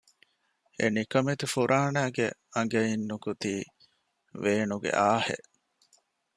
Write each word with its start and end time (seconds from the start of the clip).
އެނިކަމެތި 0.79 1.45
ފުރާނައިގެ 1.53 2.27
އަނގައިން 2.53 3.03
ނިކުތީ 3.09 3.53
ވޭނުގެ 4.43 4.91
އާހް 4.99 5.27
އެއް 5.29 5.47